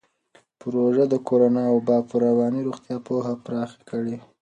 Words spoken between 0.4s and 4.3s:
پروژه د کورونا وبا پر رواني روغتیا پوهه پراخه کړې.